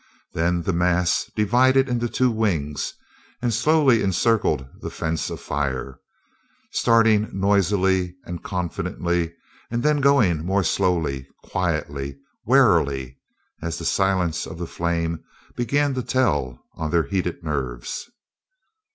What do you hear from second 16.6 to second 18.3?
on their heated nerves.